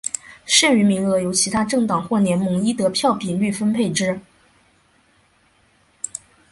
[0.47, 4.19] 剩余名额由其他政党或联盟依得票比率分配之。